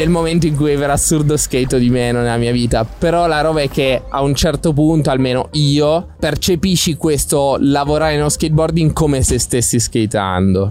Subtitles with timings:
[0.00, 2.86] nel momento in cui per assurdo skato di meno nella mia vita.
[2.86, 8.30] Però la roba è che a un certo punto, almeno io, percepisci questo lavorare nello
[8.30, 10.68] skateboarding come se stessi skatando.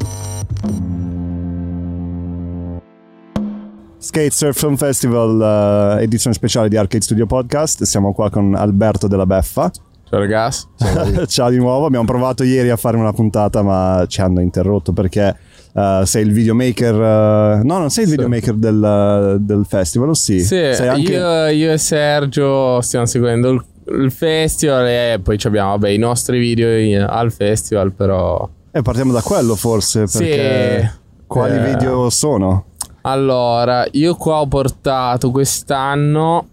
[4.00, 7.84] Skate Surf Film Festival, uh, edizione speciale di Arcade Studio Podcast.
[7.84, 9.70] Siamo qua con Alberto della Beffa.
[10.10, 10.66] Ciao ragazzi.
[11.28, 11.86] Ciao di nuovo.
[11.86, 15.36] Abbiamo provato ieri a fare una puntata, ma ci hanno interrotto perché
[15.74, 16.94] uh, sei il videomaker.
[16.94, 18.60] Uh, no, non sei il videomaker sì.
[18.60, 20.40] del, del, festival, o sì?
[20.40, 21.12] Sì, anche...
[21.12, 23.64] io, io, e Sergio stiamo seguendo il,
[24.02, 28.48] il, festival e poi abbiamo vabbè, i nostri video in, al festival, però.
[28.72, 31.74] E partiamo da quello forse, perché sì, quali eh...
[31.74, 32.66] video sono?
[33.02, 36.48] Allora, io qua ho portato quest'anno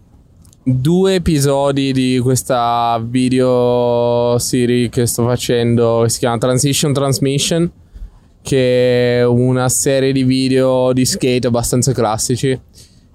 [0.63, 7.71] due episodi di questa video serie che sto facendo che si chiama Transition Transmission
[8.47, 12.57] che è una serie di video di skate abbastanza classici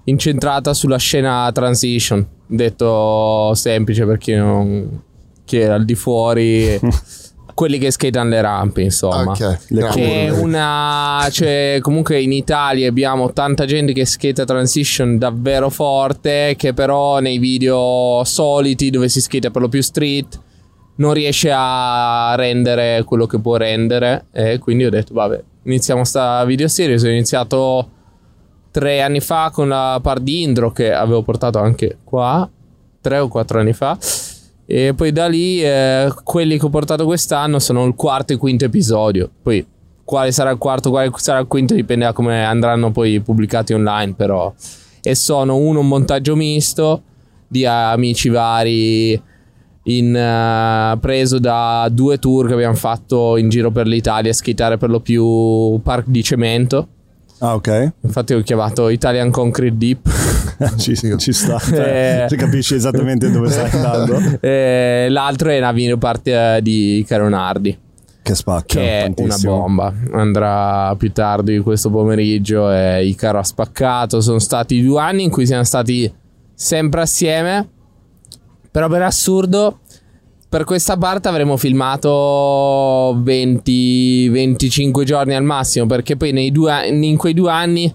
[0.04, 5.04] incentrata sulla scena transition detto semplice per chi non
[5.46, 6.78] chi è al di fuori
[7.54, 9.32] quelli che skatano le rampe, insomma.
[9.32, 9.58] Okay,
[9.94, 11.28] che è una.
[11.30, 16.56] Cioè, comunque in Italia abbiamo tanta gente che skata transition davvero forte.
[16.58, 20.40] Che però nei video soliti dove si skata per lo più street
[21.02, 24.26] non riesce a rendere quello che può rendere.
[24.32, 27.04] E quindi ho detto, vabbè, iniziamo sta video series.
[27.04, 27.90] Ho iniziato
[28.70, 32.48] tre anni fa con la par di Indro che avevo portato anche qua.
[33.02, 33.98] Tre o quattro anni fa.
[34.68, 38.66] E poi da lì eh, quelli che ho portato quest'anno sono il quarto e quinto
[38.66, 39.30] episodio.
[39.42, 39.66] Poi
[40.04, 44.14] quale sarà il quarto, quale sarà il quinto dipende da come andranno poi pubblicati online
[44.14, 44.54] però.
[45.02, 47.02] E sono uno un montaggio misto
[47.48, 49.20] di amici vari
[49.84, 54.78] in, uh, preso da due tour che abbiamo fatto in giro per l'Italia a skitare
[54.78, 56.88] per lo più park di cemento.
[57.40, 57.94] Ah ok.
[58.02, 60.10] Infatti ho chiamato Italian Concrete Deep.
[60.78, 64.20] ci, ci, sta, cioè, eh, capisci esattamente dove stai andando.
[64.40, 67.78] Eh, l'altro è Navino parte eh, di Caronardi.
[68.22, 68.80] Che spacca.
[68.80, 69.92] Che è una bomba.
[70.12, 74.22] Andrà più tardi questo pomeriggio e Icaro ha spaccato.
[74.22, 76.12] Sono stati due anni in cui siamo stati
[76.54, 77.68] sempre assieme.
[78.72, 79.80] Però per assurdo,
[80.48, 85.86] per questa parte avremmo filmato 20-25 giorni al massimo.
[85.86, 87.94] Perché poi due, in quei due anni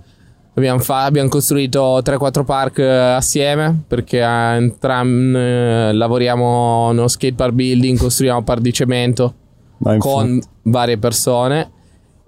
[0.57, 7.99] Abbiamo, fa- abbiamo costruito 3-4 park eh, assieme perché entrambi eh, lavoriamo nello skatepark building,
[7.99, 9.35] costruiamo park di cemento
[9.99, 11.73] con varie persone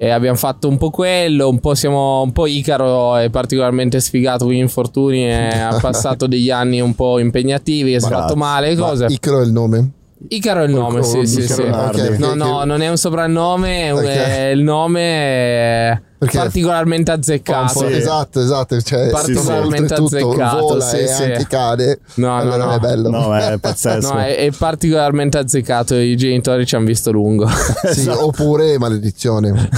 [0.00, 4.44] e abbiamo fatto un po' quello, un po' siamo un po' Icaro è particolarmente sfigato
[4.44, 9.06] con gli infortuni e ha passato degli anni un po' impegnativi, è fatto male cose.
[9.09, 9.91] Icaro è il nome?
[10.28, 11.62] Icaro è il nome, sì, sì, sì.
[11.62, 17.86] Okay, no, no, non è un soprannome, è il nome è perché particolarmente azzeccato.
[17.86, 17.92] Sì.
[17.92, 18.80] Esatto, esatto.
[18.80, 20.58] Cioè, particolarmente sì, azzeccato.
[20.58, 21.22] Vola sì, e sì.
[21.22, 22.00] anche cade.
[22.14, 22.72] No, allora no, no.
[22.72, 23.10] è bello.
[23.10, 24.14] No, è pazzesco.
[24.14, 25.94] No, è, è, particolarmente azzeccato.
[25.94, 27.46] I genitori ci hanno visto lungo.
[27.92, 28.26] sì, esatto.
[28.26, 29.50] oppure maledizione.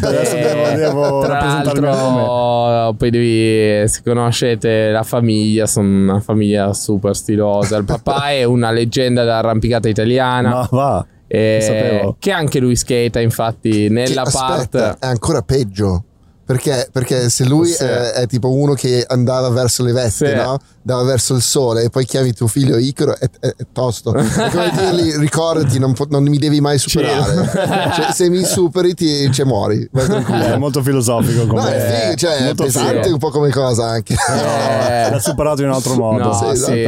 [0.00, 7.14] Adesso devo, devo tra l'altro, poi devi, se conoscete la famiglia, sono una famiglia super
[7.14, 7.76] stilosa.
[7.76, 10.48] Il papà è una leggenda dell'arrampicata italiana.
[10.48, 11.06] Ma va.
[11.28, 14.78] Eh, che anche lui skata, infatti, nella che, parte.
[14.78, 16.04] Aspetta, è ancora peggio.
[16.48, 17.84] Perché, perché se lui sì.
[17.84, 20.34] è, è, tipo uno che andava verso le vette, sì.
[20.34, 20.58] no?
[20.88, 24.14] andava verso il sole e poi chiami tuo figlio Icaro, è, è, è tosto.
[24.14, 27.50] È come dirgli, ricordati, non, non, mi devi mai superare.
[27.94, 29.86] cioè, se mi superi, ti, cioè, muori.
[29.92, 31.46] È molto filosofico.
[31.46, 33.12] Come no, è, figo, cioè, molto è pesante figo.
[33.12, 34.14] un po' come cosa anche.
[34.14, 36.24] Eh, l'ha superato in un altro modo.
[36.24, 36.82] No, sì, sì.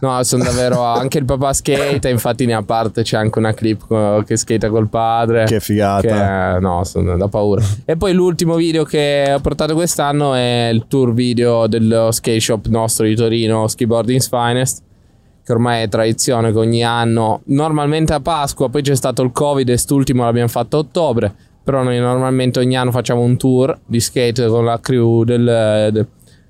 [0.00, 0.82] no sono davvero.
[0.82, 4.88] Anche il papà skate, infatti, ne a parte c'è anche una clip che skata col
[4.88, 5.44] padre.
[5.44, 6.54] Che figata.
[6.54, 7.62] Che, no, sono da paura.
[7.84, 12.66] E poi l'ultimo video che ho portato quest'anno è il tour video dello skate shop
[12.66, 14.82] nostro di Torino Skiboarding's Finest
[15.44, 19.68] che ormai è tradizione che ogni anno normalmente a Pasqua poi c'è stato il covid
[19.68, 24.00] e quest'ultimo l'abbiamo fatto a ottobre però noi normalmente ogni anno facciamo un tour di
[24.00, 26.06] skate con la crew del, del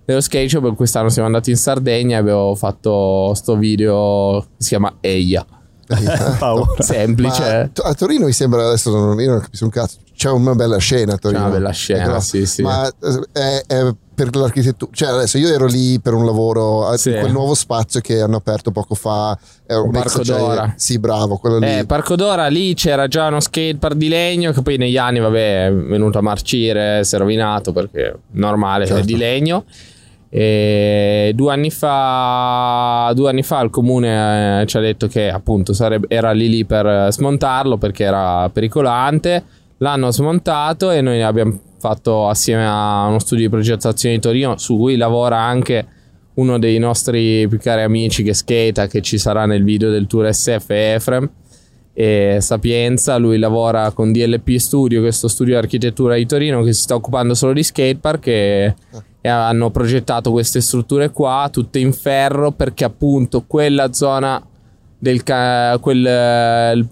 [0.06, 4.69] dello skate shop quest'anno siamo andati in Sardegna e abbiamo fatto sto video che si
[4.70, 5.47] chiama Eia.
[6.79, 10.55] Semplice Ma a Torino mi sembra adesso non, io non capisco un cazzo c'è una
[10.55, 13.94] bella scena a Torino c'è una bella scena ecco, sì sì ma eh, è, è
[14.26, 14.90] per l'architettura.
[14.93, 17.11] Cioè, adesso io ero lì per un lavoro sì.
[17.11, 19.38] in quel nuovo spazio che hanno aperto poco fa.
[19.64, 20.75] È un Parco d'Ora.
[20.76, 21.78] Sì, bravo, quello lì.
[21.78, 25.67] Eh, Parco d'Ora lì c'era già uno skatepark di legno che poi negli anni, vabbè,
[25.69, 29.00] è venuto a marcire, si è rovinato perché normale, certo.
[29.00, 29.64] è di legno.
[30.28, 35.73] E due anni fa, due anni fa il comune eh, ci ha detto che appunto
[35.73, 39.58] sarebbe, era lì lì per smontarlo perché era pericolante.
[39.82, 44.77] L'hanno smontato e noi abbiamo fatto assieme a uno studio di progettazione di Torino su
[44.77, 45.87] cui lavora anche
[46.35, 50.31] uno dei nostri più cari amici che skata che ci sarà nel video del tour
[50.31, 51.31] SF Efrem
[51.94, 53.17] e Sapienza.
[53.17, 57.33] Lui lavora con DLP Studio questo studio di architettura di Torino che si sta occupando
[57.33, 58.75] solo di skatepark e,
[59.23, 64.44] e hanno progettato queste strutture qua tutte in ferro perché appunto quella zona
[64.99, 66.87] del ca- quel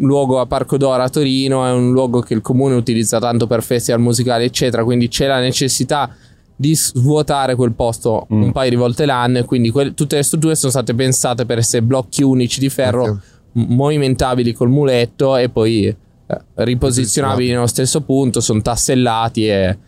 [0.00, 3.62] luogo a Parco d'Oro a Torino è un luogo che il comune utilizza tanto per
[3.62, 6.14] festival musicali eccetera quindi c'è la necessità
[6.56, 8.42] di svuotare quel posto mm.
[8.42, 11.58] un paio di volte l'anno e quindi que- tutte le strutture sono state pensate per
[11.58, 13.18] essere blocchi unici di ferro okay.
[13.52, 15.96] m- movimentabili col muletto e poi eh,
[16.54, 19.78] riposizionabili nello stesso punto, sono tassellati e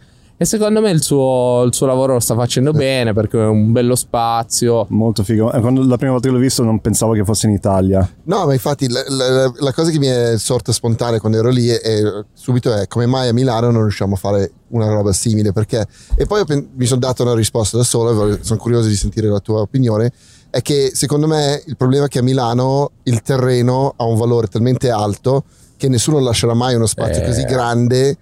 [0.42, 3.70] e secondo me il suo, il suo lavoro lo sta facendo bene perché è un
[3.70, 4.86] bello spazio.
[4.88, 5.52] Molto figo.
[5.52, 8.08] Eh, quando, la prima volta che l'ho visto non pensavo che fosse in Italia.
[8.24, 11.68] No, ma infatti la, la, la cosa che mi è sorta spontanea quando ero lì
[11.68, 12.02] è, è,
[12.32, 15.86] subito è come mai a Milano non riusciamo a fare una roba simile perché...
[16.16, 19.38] E poi pen- mi sono dato una risposta da solo, sono curioso di sentire la
[19.38, 20.10] tua opinione
[20.50, 24.48] è che secondo me il problema è che a Milano il terreno ha un valore
[24.48, 25.44] talmente alto
[25.76, 27.26] che nessuno lascerà mai uno spazio eh.
[27.26, 28.16] così grande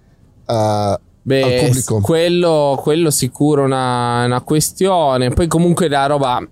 [0.45, 1.71] uh, Beh,
[2.01, 5.29] quello, quello sicuro una, una questione.
[5.29, 6.43] Poi comunque la roba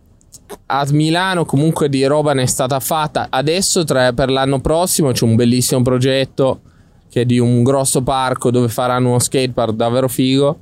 [0.68, 3.28] a Milano comunque di roba ne è stata fatta.
[3.30, 6.62] Adesso tra, per l'anno prossimo c'è un bellissimo progetto
[7.10, 10.60] che è di un grosso parco dove faranno uno skatepark davvero figo.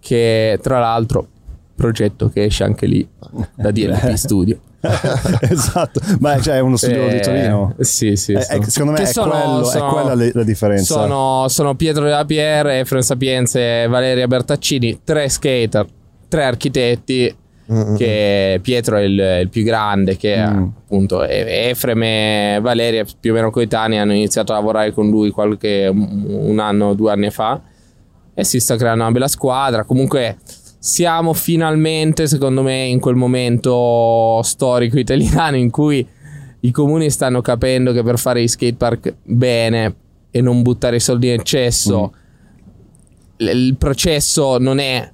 [0.00, 1.28] Che tra l'altro
[1.74, 3.06] progetto che esce anche lì
[3.54, 4.58] da DLP Studio.
[5.40, 7.74] esatto, ma cioè, è uno studio eh, di Torino.
[7.80, 8.32] Sì, sì.
[8.32, 10.94] È, è, secondo me è, sono, quello, sono, è, quella la differenza.
[10.94, 15.86] Sono, sono Pietro Della Pierre, Efren Sapienza e Valeria Bertaccini, tre skater,
[16.28, 17.36] tre architetti.
[17.72, 17.96] Mm-hmm.
[17.96, 20.62] Che Pietro è il, il più grande, che mm.
[20.82, 25.86] appunto Efrem e Valeria più o meno coetanei hanno iniziato a lavorare con lui qualche
[25.86, 27.58] un anno due anni fa
[28.34, 29.84] e si sta creando una bella squadra.
[29.84, 30.36] Comunque
[30.84, 36.06] siamo finalmente, secondo me, in quel momento storico italiano in cui
[36.60, 39.94] i comuni stanno capendo che per fare i skatepark bene
[40.30, 43.48] e non buttare i soldi in eccesso, mm.
[43.48, 45.10] il processo non è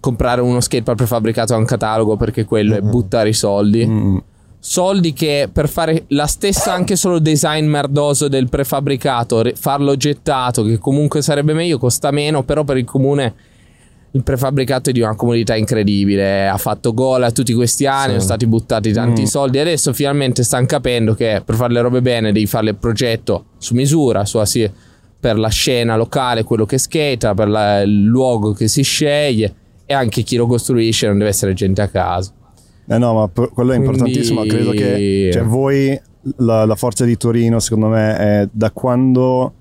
[0.00, 2.76] comprare uno skatepark prefabbricato a un catalogo perché quello mm.
[2.76, 3.86] è buttare i soldi.
[3.86, 4.16] Mm.
[4.58, 10.76] Soldi che per fare la stessa anche solo design merdoso del prefabbricato, farlo gettato, che
[10.76, 13.34] comunque sarebbe meglio, costa meno, però per il comune
[14.16, 16.48] il prefabbricato è di una comunità incredibile.
[16.48, 18.10] Ha fatto gol a tutti questi anni, sì.
[18.12, 19.26] sono stati buttati tanti mm.
[19.26, 19.58] soldi.
[19.58, 23.74] Adesso finalmente stanno capendo che per fare le robe bene devi fare il progetto su
[23.74, 24.68] misura, su, sì,
[25.20, 29.54] per la scena locale, quello che skata, per la, il luogo che si sceglie
[29.84, 32.32] e anche chi lo costruisce non deve essere gente a caso.
[32.88, 34.40] Eh no, ma quello è importantissimo.
[34.40, 34.56] Quindi...
[34.56, 36.00] Credo che cioè, voi,
[36.38, 39.52] la, la, forza di Torino, secondo me, è da quando.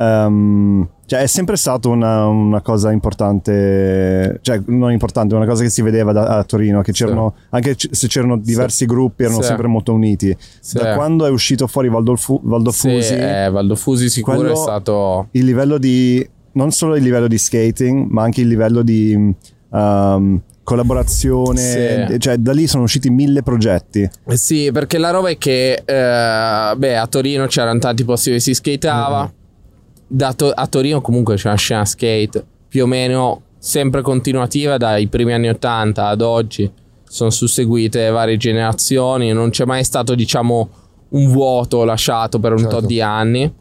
[0.00, 5.68] Um, cioè, è sempre stata una, una, cosa importante, cioè, non importante, una cosa che
[5.68, 7.46] si vedeva da, a Torino, che c'erano, sì.
[7.50, 8.86] anche c- se c'erano diversi sì.
[8.86, 9.48] gruppi, erano sì.
[9.48, 10.34] sempre molto uniti.
[10.72, 15.28] Da quando è uscito fuori Valdo, Fu- Valdo Fusi, eh, Valdo Fusi sicuro è stato...
[15.32, 19.34] Il livello di, non solo il livello di skating, ma anche il livello di...
[19.68, 22.18] Um, collaborazione, sì.
[22.20, 24.08] cioè da lì sono usciti mille progetti.
[24.24, 28.40] Eh sì, perché la roba è che eh, beh, a Torino c'erano tanti posti dove
[28.40, 29.24] si skateava.
[29.24, 29.38] Mm
[30.34, 35.32] to- a Torino comunque c'è una scena skate più o meno sempre continuativa dai primi
[35.32, 36.70] anni 80 ad oggi.
[37.04, 40.68] Sono susseguite varie generazioni, non c'è mai stato, diciamo,
[41.10, 42.76] un vuoto lasciato per un certo.
[42.76, 43.52] tot di anni.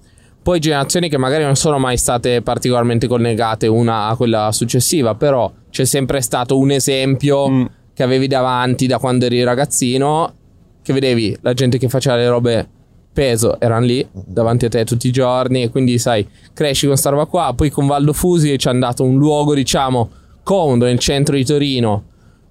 [0.42, 5.52] Poi generazioni che magari non sono mai state particolarmente collegate una a quella successiva, però
[5.70, 7.66] c'è sempre stato un esempio mm.
[7.94, 10.34] che avevi davanti da quando eri ragazzino,
[10.82, 12.70] che vedevi la gente che faceva le robe
[13.12, 17.10] peso erano lì davanti a te tutti i giorni e quindi sai cresci con sta
[17.10, 20.10] roba qua poi con Valdo Fusi ci hanno dato un luogo diciamo
[20.44, 22.04] comodo nel centro di Torino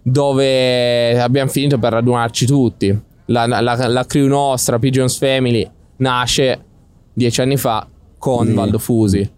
[0.03, 6.65] dove abbiamo finito per radunarci tutti la, la, la crew nostra Pigeons Family nasce
[7.13, 7.87] dieci anni fa
[8.19, 8.55] con mm.
[8.55, 9.37] Valdo Fusi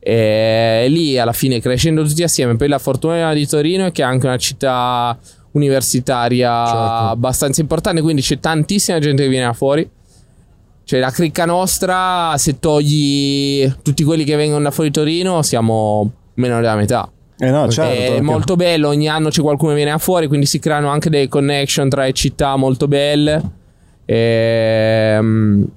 [0.00, 4.04] e lì alla fine crescendo tutti assieme poi la fortuna di Torino è che è
[4.04, 5.18] anche una città
[5.52, 6.78] universitaria certo.
[6.78, 9.88] abbastanza importante quindi c'è tantissima gente che viene da fuori
[10.88, 16.62] cioè, la cricca nostra, se togli tutti quelli che vengono da fuori Torino, siamo meno
[16.62, 17.12] della metà.
[17.38, 20.46] Eh no, certo, è molto bello, ogni anno c'è qualcuno che viene da fuori, quindi
[20.46, 23.42] si creano anche delle connection tra le città molto belle.
[24.06, 25.68] E, ehm,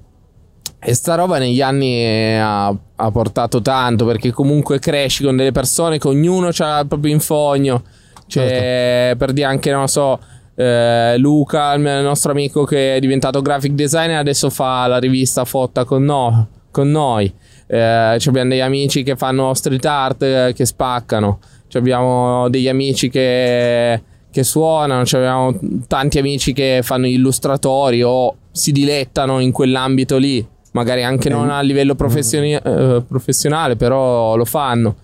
[0.78, 5.98] e sta roba negli anni ha, ha, portato tanto perché comunque cresci con delle persone
[5.98, 7.82] che ognuno ha proprio infogno.
[8.26, 9.16] Cioè, certo.
[9.18, 10.18] per dire anche, non so,
[10.54, 15.84] eh, Luca, il nostro amico che è diventato graphic designer, adesso fa la rivista Fotta
[15.84, 17.32] con, no, con noi.
[17.66, 21.38] Eh, abbiamo degli amici che fanno street art eh, che spaccano.
[21.74, 25.00] Abbiamo degli amici che, che suonano.
[25.00, 30.46] Abbiamo tanti amici che fanno illustratori o si dilettano in quell'ambito lì.
[30.72, 34.96] Magari anche non a livello professioni- eh, professionale, però lo fanno.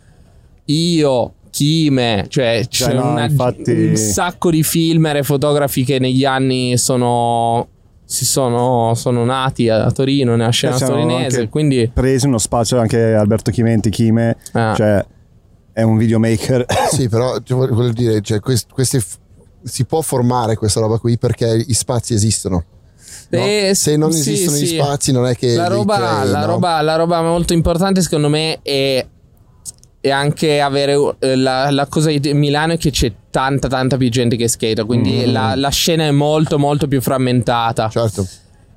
[0.67, 5.99] Io Kime, cioè c'è Cioè, no, una- infatti- un sacco di filmer e fotografi che
[5.99, 7.67] negli anni sono,
[8.05, 13.13] si sono, sono nati a, Torino, nella scena siamo torinese, quindi Presi uno spazio anche
[13.15, 14.75] Alberto Chimenti, Chime, Ah.
[14.77, 15.05] cioè
[15.73, 16.65] è un videomaker.
[16.93, 19.17] Sì, però voglio dire, cioè, quest- questi f-
[19.65, 22.65] si può formare questa roba qui perché gli spazi esistono.
[23.31, 23.39] no?
[23.45, 24.65] Eh, Se non sì, esistono sì.
[24.65, 25.55] gli spazi, non è che.
[25.57, 26.47] la roba, crei, la, no?
[26.47, 29.05] roba, la roba molto importante secondo me è,
[30.09, 34.09] è anche avere eh, la, la cosa di Milano è che c'è tanta tanta più
[34.11, 35.33] gente che skata, quindi Mm.
[35.33, 37.89] la, la scena è molto molto più frammentata.
[37.89, 38.27] Certo.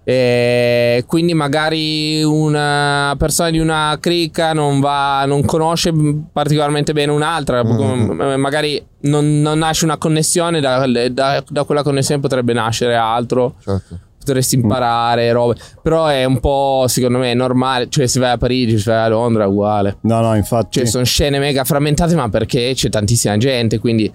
[0.03, 5.93] E quindi magari una persona di una cricca non, va, non conosce
[6.33, 8.39] particolarmente bene un'altra, Mm-hmm.
[8.39, 13.99] magari non, non nasce una connessione, da, da- da quella connessione potrebbe nascere altro, certo.
[14.23, 18.77] Potresti imparare robe, però è un po' secondo me normale, cioè se vai a Parigi,
[18.77, 19.97] se vai a Londra è uguale.
[20.01, 20.77] No, no, infatti.
[20.79, 24.11] Cioè sono scene mega frammentate ma perché c'è tantissima gente, quindi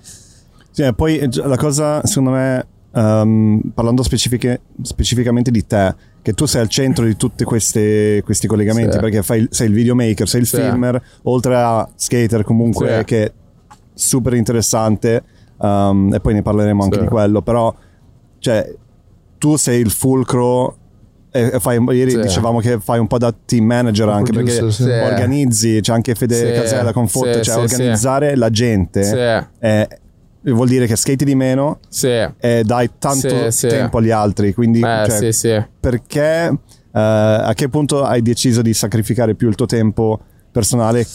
[0.70, 6.44] Sì, poi eh, la cosa, secondo me, ehm, parlando specifiche- specificamente di te, che tu
[6.46, 8.98] sei al centro di tutti questi collegamenti, Sì.
[8.98, 10.56] perché fai sei il videomaker, sei il Sì.
[10.56, 13.04] filmer, oltre a skater comunque, Sì.
[13.04, 13.32] che è
[13.94, 15.22] super interessante,
[15.62, 17.74] ehm, e poi ne parleremo anche di quello, però,
[18.38, 18.74] cioè,
[19.38, 20.76] tu sei il fulcro...
[21.58, 22.20] Fai, ieri Sì.
[22.20, 25.12] dicevamo che fai un po' da team manager anche producer, perché sì.
[25.12, 26.60] Organizzi, c'è anche Fede Sì.
[26.62, 29.16] Casella con Forte, Sì, cioè sì, organizzare la gente sì,
[29.58, 29.86] è-
[30.44, 32.08] vuol dire che skati di meno sì.
[32.38, 33.66] e dai tanto Sì, sì.
[33.68, 34.54] tempo agli altri.
[34.54, 35.62] Quindi, Eh, cioè, sì, sì.
[35.78, 36.58] perché eh,
[36.92, 40.18] a che punto hai deciso di sacrificare più il tuo tempo
[40.50, 41.06] personale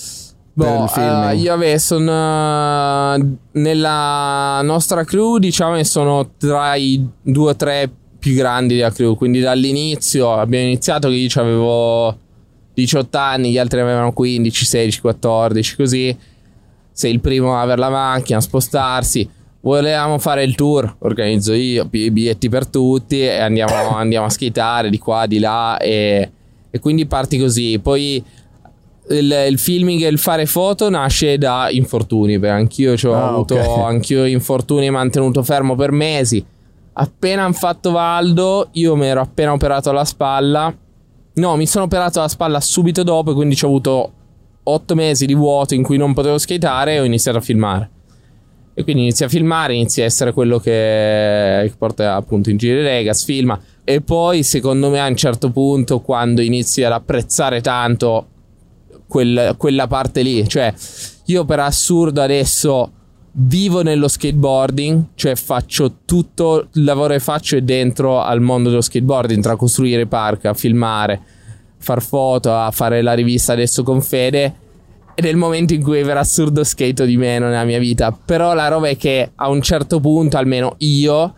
[0.54, 0.92] per Boh,
[1.30, 7.90] eh, io avevo sono nella nostra crew, diciamo che sono tra i due o tre
[8.22, 9.16] più grandi della crew.
[9.16, 12.16] Quindi dall'inizio abbiamo iniziato che io avevo
[12.76, 16.18] 18 anni, gli altri avevano 15, 16, 14, così.
[16.94, 19.28] Sei il primo a avere la macchina, a spostarsi.
[19.62, 24.90] Volevamo fare il tour, organizzo io, pi- biglietti per tutti e andiamo, andiamo a skitare
[24.92, 26.30] di qua, di là e,
[26.70, 27.80] e quindi parti così.
[27.80, 28.24] Poi
[29.10, 33.56] il, il filming e il fare foto nasce da infortuni, perché anch'io ho Ah, avuto
[33.56, 33.84] ok.
[33.84, 36.44] anch'io infortuni mantenuto fermo per mesi.
[36.94, 40.76] Appena hanno fatto Valdo, io mi ero appena operato alla spalla.
[41.34, 44.12] No, mi sono operato alla spalla subito dopo, quindi ho avuto
[44.64, 47.90] otto mesi di vuoto in cui non potevo skateare e ho iniziato a filmare.
[48.74, 52.84] E quindi inizi a filmare, inizi a essere quello che porta appunto in giro i
[52.84, 53.60] Regas, filma.
[53.84, 58.28] E poi, secondo me, a un certo punto, quando inizi ad apprezzare tanto
[59.08, 60.74] quel- quella parte lì, cioè,
[61.26, 62.92] io per assurdo adesso
[63.34, 68.82] vivo nello skateboarding, cioè faccio tutto il lavoro che faccio è dentro al mondo dello
[68.82, 71.20] skateboarding, tra costruire park, a filmare,
[71.78, 74.56] far foto, a fare la rivista adesso con Fede.
[75.14, 78.12] Ed è il momento in cui per assurdo skato di meno nella mia vita.
[78.12, 81.36] Però la roba è che a un certo punto, almeno io,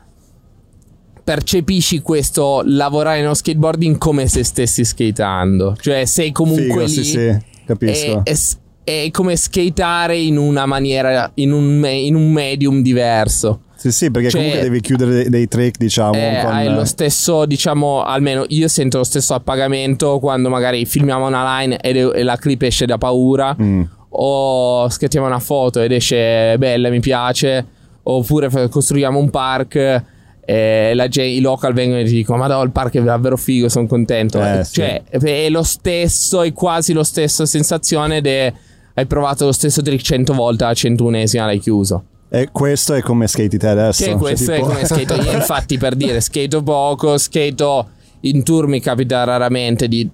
[1.23, 5.75] percepisci questo lavorare nello skateboarding come se stessi skateando.
[5.79, 6.89] Cioè, sei comunque Figo, lì.
[6.89, 8.23] sì, sì, capisco.
[8.23, 13.61] È, è s- è come skateare in una maniera, in un, in un medium diverso.
[13.75, 16.13] Sì, sì, perché Cioè- comunque devi chiudere dei, trick, diciamo.
[16.13, 21.27] Eh, con- hai lo stesso, diciamo, almeno io sento lo stesso appagamento quando magari filmiamo
[21.27, 23.55] una line e la clip esce da paura.
[23.61, 23.81] Mm.
[24.15, 27.65] O scattiamo una foto ed esce bella, mi piace.
[28.03, 30.03] Oppure f- costruiamo un park
[30.45, 33.69] e la i local vengono e ti dicono: Ma no, il park è davvero figo,
[33.69, 34.41] sono contento.
[34.41, 34.75] Eh, sì.
[34.75, 38.53] Cioè, è lo stesso, è quasi lo stesso sensazione de
[38.93, 42.03] hai provato lo stesso trick 100 volte, alla 101esima l'hai chiuso.
[42.29, 44.03] E questo è come skati te adesso.
[44.03, 47.89] Che cioè, questo tipo- è come skato io, infatti, per dire, skato poco, skato
[48.21, 50.09] in tour mi capita raramente di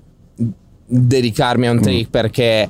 [0.90, 2.70] dedicarmi a un trick perché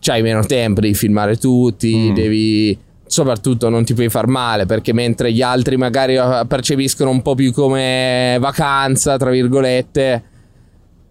[0.00, 5.32] c'hai meno tempo, devi filmare tutti, devi soprattutto non ti puoi far male perché mentre
[5.32, 10.22] gli altri magari eh, percepiscono un po' più come vacanza, tra virgolette,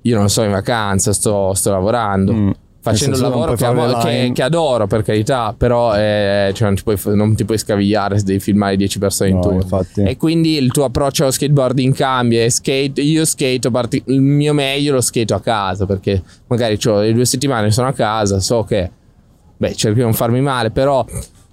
[0.02, 2.34] io non sto in vacanza, sto, sto lavorando.
[2.34, 2.50] Mm.
[2.92, 6.84] Facendo non lavoro che, amo- che- che adoro per carità, però eh, cioè, non, ti
[6.84, 9.54] puoi, non ti puoi scavigliare se devi filmare 10 persone in No, tour.
[9.56, 10.02] infatti.
[10.04, 12.50] E quindi il tuo approccio allo skateboarding cambia.
[12.50, 17.14] Skate, io skate parti- il mio meglio lo skate a casa perché magari ho le
[17.14, 18.90] due settimane sono a casa, so che
[19.58, 21.06] beh, cerco di non farmi male, però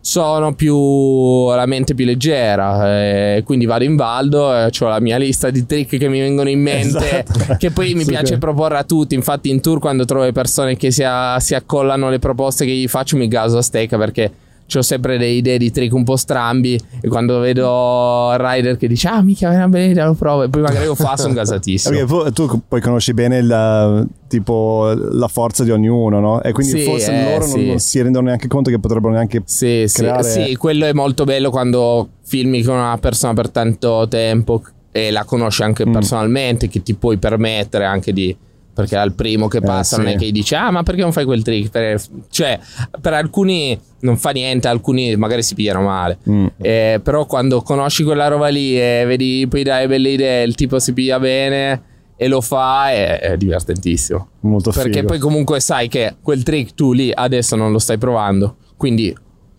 [0.06, 5.16] sono più la mente più leggera eh, quindi vado in baldo e ho la mia
[5.16, 7.56] lista di trick che mi vengono in mente esatto.
[7.56, 8.38] che poi mi sì, piace che...
[8.38, 12.10] proporre a tutti infatti in tour quando trovo le persone che si, a, si accollano
[12.10, 14.30] le proposte che gli faccio mi gaso a stecca perché
[14.78, 18.88] ho sempre delle idee di trick un po' strambi e quando vedo il rider che
[18.88, 21.32] dice ah mica è una bella idea lo provo e poi magari lo fa sono
[21.34, 26.42] gasatissimo okay, tu poi conosci bene la, tipo, la forza di ognuno no?
[26.42, 27.66] e quindi sì, forse eh, loro sì.
[27.66, 30.22] non si rendono neanche conto che potrebbero neanche sì, creare...
[30.22, 35.10] sì, sì, quello è molto bello quando filmi con una persona per tanto tempo e
[35.10, 35.92] la conosci anche mm.
[35.92, 38.36] personalmente che ti puoi permettere anche di
[38.74, 41.00] perché al primo che eh, passa eh, non è che gli dice ah ma perché
[41.00, 42.58] non fai quel trick per, cioè
[43.00, 46.46] per alcuni non fa niente alcuni magari si pigliano male mm.
[46.60, 50.78] eh, però quando conosci quella roba lì e vedi poi dai belle idee il tipo
[50.78, 51.82] si piglia bene
[52.16, 55.06] e lo fa è, è divertentissimo molto perché figo.
[55.06, 59.16] poi comunque sai che quel trick tu lì adesso non lo stai provando quindi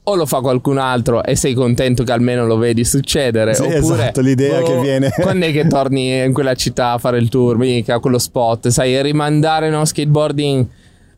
[0.07, 3.53] o lo fa qualcun altro e sei contento che almeno lo vedi succedere.
[3.53, 5.09] Sì, oppure esatto, l'idea oh, che viene.
[5.19, 7.57] quando è che torni in quella città a fare il tour?
[7.57, 10.67] Mica quello spot, sai, rimandare no skateboarding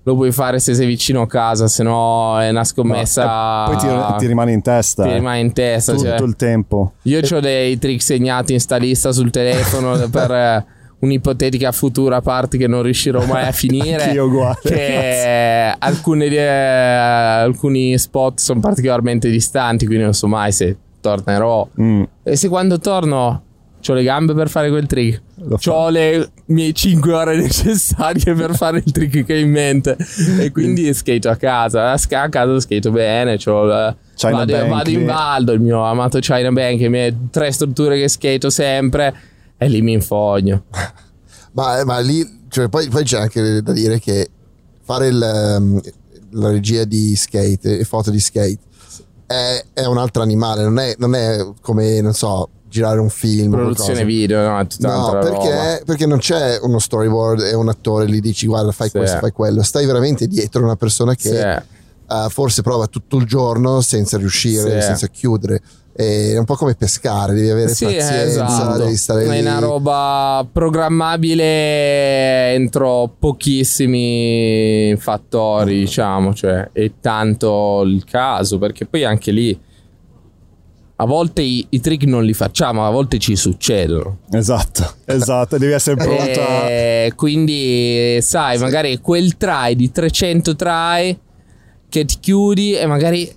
[0.04, 3.66] lo puoi fare se sei vicino a casa, se no è una scommessa.
[3.66, 5.04] No, poi ti, ti, rimane in testa.
[5.04, 5.92] Ti rimane in testa.
[5.92, 6.22] Tutto cioè.
[6.22, 6.94] il tempo.
[7.02, 10.66] Io ho dei trick segnati in sta lista sul telefono per
[11.00, 14.12] un'ipotetica futura parte che non riuscirò mai a finire.
[14.12, 14.58] Io uguale.
[14.64, 21.68] Che alcune, eh, alcuni spot sono particolarmente distanti, quindi non so mai se tornerò.
[21.80, 22.04] Mm.
[22.24, 23.42] E se quando torno
[23.90, 25.22] ho le gambe per fare quel trick.
[25.68, 29.96] Ho le mie 5 ore necessarie per fare il trick che ho in mente.
[30.40, 31.92] E quindi skate a casa.
[31.92, 33.38] A casa skate bene.
[33.38, 38.08] C'ho vado, vado in baldo, il mio amato China Bank, le mie tre strutture che
[38.08, 39.14] skate sempre
[39.58, 40.66] e lì mi infogno.
[41.54, 44.30] ma, ma, lì, cioè, poi, poi, c'è anche da dire che
[44.84, 45.82] fare il, um,
[46.32, 48.60] la regia di skate e foto di skate
[49.26, 53.52] è, è un altro animale, non è, non è, come, non so, girare un film.
[53.52, 58.46] Produzione video, no, no perché, perché, non c'è uno storyboard e un attore lì dici
[58.46, 58.98] guarda fai sì.
[58.98, 62.14] questo, fai quello, stai veramente dietro una persona che sì.
[62.14, 64.88] uh, forse prova tutto il giorno senza riuscire, sì.
[64.88, 65.62] senza chiudere
[65.98, 68.84] è un po' come pescare, devi avere sì, pazienza, esatto.
[68.84, 69.38] devi stare lì.
[69.38, 79.06] È una roba programmabile entro pochissimi fattori, diciamo, cioè è tanto il caso, perché poi
[79.06, 79.60] anche lì
[81.00, 84.20] a volte i, i, trick non li facciamo, a volte ci succedono.
[84.32, 86.42] Esatto, esatto, devi essere pronto.
[86.68, 88.64] E quindi, sai, sì.
[88.64, 91.20] magari quel try di 300 try
[91.90, 93.34] che ti chiudi e magari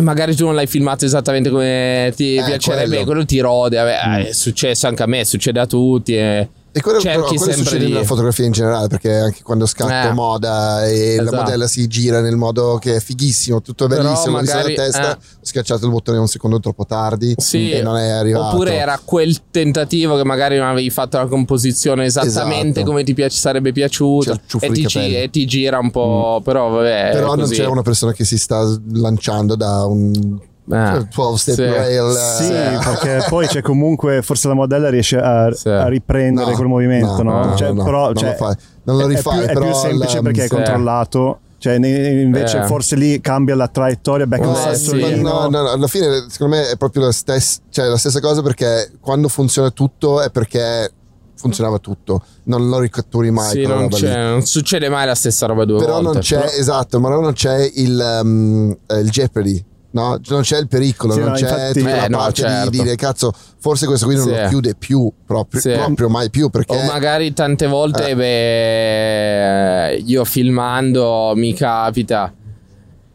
[0.00, 3.04] magari tu non l'hai filmato esattamente come ti eh, piacerebbe, quello.
[3.04, 3.76] quello ti rode.
[3.76, 4.12] Vabbè, mm.
[4.26, 6.16] È successo anche a me, succede a tutti.
[6.16, 10.12] E e quello, però, quello succede nella fotografia in generale, perché anche quando scatto eh,
[10.12, 11.30] moda e esatto.
[11.30, 15.14] la modella si gira nel modo che è fighissimo, tutto bellissimo, magari, la testa, eh.
[15.14, 18.56] ho schiacciato il bottone un secondo troppo tardi sì, e non è arrivato.
[18.56, 22.86] Oppure era quel tentativo che magari non avevi fatto la composizione esattamente esatto.
[22.86, 26.42] come ti piace, sarebbe piaciuto e ti, e ti, gira un po', mm.
[26.42, 27.10] però vabbè.
[27.12, 31.62] Però non c'è una persona che si sta lanciando da un Ah, 12 step sì.
[31.62, 32.78] rail sì, eh.
[32.82, 35.68] perché poi c'è comunque forse la modella riesce a, sì.
[35.68, 37.54] a riprendere no, quel movimento no, no?
[37.54, 38.56] Cioè, no però, non, cioè, lo fai.
[38.84, 42.66] non lo rifai è più, è più semplice perché è controllato cioè, invece eh.
[42.66, 45.20] forse lì cambia la traiettoria back no, sì.
[45.20, 48.92] no, no, alla fine secondo me è proprio la stessa, cioè, la stessa cosa perché
[49.00, 50.92] quando funziona tutto è perché
[51.36, 53.50] funzionava tutto, non lo ricatturi mai.
[53.50, 56.12] Sì, non, non, succede mai la stessa roba due però volte.
[56.12, 56.52] Non c'è, però...
[56.52, 59.64] Esatto, ma non c'è il, um, il Jeopardy
[59.94, 62.70] No, non c'è il pericolo, sì, non no, c'è infatti, eh, la parte no, certo.
[62.70, 64.30] di dire cazzo, forse questo qui non sì.
[64.32, 65.70] lo chiude più, proprio, sì.
[65.70, 66.50] proprio mai più.
[66.50, 66.74] Perché...
[66.74, 68.16] O magari tante volte, eh.
[68.16, 72.34] beh, io filmando mi capita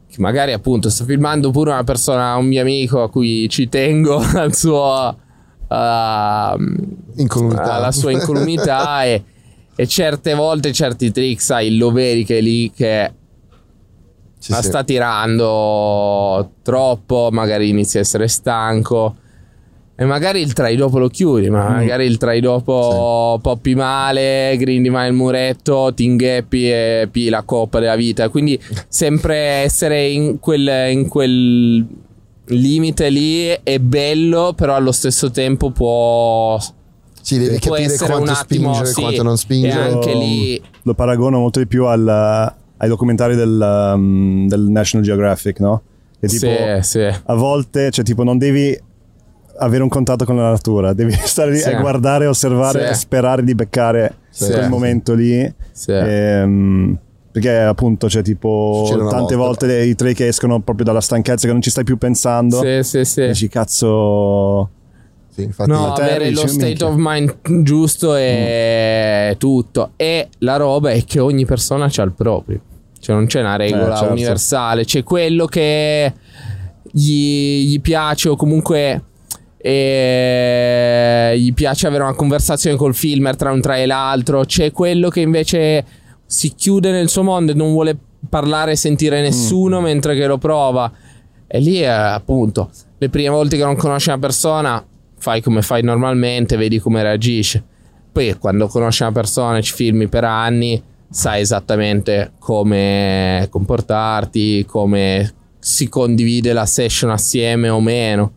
[0.09, 4.15] che magari appunto sto filmando pure una persona, un mio amico a cui ci tengo
[4.35, 5.17] al suo...
[5.67, 6.57] Uh,
[7.17, 7.73] incolumità.
[7.73, 9.23] alla sua incolumità e,
[9.75, 13.13] e, certe volte certi trick sai lo vedi che è lì che
[14.39, 14.67] sì, ma sì.
[14.67, 19.15] sta tirando troppo, magari inizia a essere stanco.
[19.95, 21.73] E magari il try dopo lo chiudi, ma mm.
[21.73, 23.41] magari il try dopo sì.
[23.41, 28.29] poppi male, grindi male il muretto, ti ingheppi e pi la coppa della vita.
[28.29, 31.85] Quindi sempre essere in quel, in quel
[32.45, 36.57] limite lì è bello, però allo stesso tempo può...
[37.21, 39.89] Sì, devi può capire quanto attimo, spingere, sì, quanto non spingere.
[39.89, 40.61] E anche lì...
[40.83, 45.81] Lo paragono molto di più al ai documentari del, um, del National Geographic, no?
[46.19, 47.01] Che tipo, sì, sì.
[47.01, 48.77] A volte, cioè, tipo, non devi
[49.61, 51.69] avere un contatto con la natura, devi stare lì sì.
[51.69, 52.91] a guardare, osservare sì.
[52.91, 54.51] e sperare di beccare sì.
[54.51, 55.53] quel momento lì.
[55.71, 55.91] Sì.
[55.91, 56.97] E, um,
[57.31, 59.67] Perché appunto c'è tipo tante volta.
[59.67, 62.59] volte i tre che escono proprio dalla stanchezza che non ci stai più pensando.
[62.59, 63.27] Sì, sì, sì.
[63.27, 64.69] Dici cazzo
[65.29, 66.87] sì, infatti no, avere lo state minchia.
[66.87, 69.37] of mind giusto è mm.
[69.37, 69.91] tutto.
[69.95, 72.59] E la roba è che ogni persona ha il proprio.
[72.99, 74.13] Cioè non c'è una regola eh, certo.
[74.13, 74.85] universale.
[74.85, 76.13] C'è quello che
[76.91, 79.03] gli, gli piace o comunque
[79.61, 84.45] e gli piace avere una conversazione col filmer tra un tra e l'altro.
[84.45, 85.85] C'è quello che invece
[86.25, 89.83] si chiude nel suo mondo e non vuole parlare e sentire nessuno mm.
[89.83, 90.91] mentre che lo prova.
[91.47, 94.85] E lì è appunto le prime volte che non conosci una persona,
[95.17, 97.63] fai come fai normalmente, vedi come reagisce.
[98.11, 105.33] Poi quando conosci una persona e ci filmi per anni, sai esattamente come comportarti, come
[105.59, 108.33] si condivide la session assieme o meno.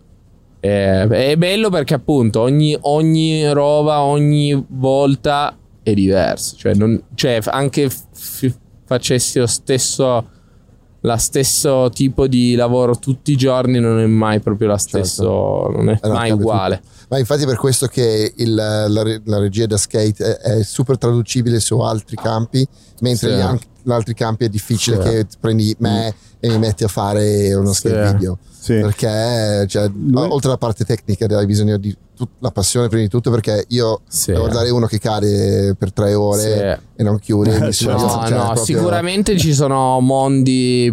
[0.60, 6.56] Eh, è bello perché appunto ogni, ogni roba, ogni volta è diverso.
[6.56, 8.54] Cioè, non, cioè anche f-
[8.84, 10.28] facessi lo stesso,
[11.04, 15.72] la stesso tipo di lavoro tutti i giorni non è mai proprio la stessa, certo.
[15.74, 16.76] non è eh mai uguale.
[16.76, 16.90] Tutto.
[17.08, 21.60] Ma infatti per questo che il, la, la, regia da skate è, è, super traducibile
[21.60, 22.66] su altri campi,
[23.00, 23.58] mentre sì.
[23.84, 25.08] gli, altri campi è difficile sì.
[25.08, 26.38] che prendi me mm.
[26.40, 28.12] e mi metti a fare uno skate sì.
[28.14, 28.38] video.
[28.64, 31.94] Perché cioè, oltre alla parte tecnica hai bisogno di
[32.38, 34.32] la passione prima di tutto perché io sì.
[34.32, 37.00] guardare uno che cade per tre ore sì.
[37.00, 38.56] e non chiude no, cioè, no, proprio...
[38.56, 40.92] sicuramente ci sono mondi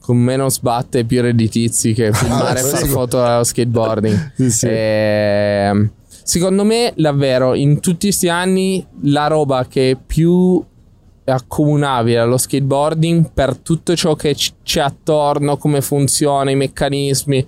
[0.00, 2.86] con meno sbatte e più redditizi che filmare ah, sì.
[2.86, 4.66] foto allo skateboarding sì, sì.
[4.66, 5.90] E, ehm,
[6.22, 10.64] secondo me davvero in tutti questi anni la roba che più
[11.24, 17.46] accomunabile allo skateboarding per tutto ciò che c'è attorno, come funziona, i meccanismi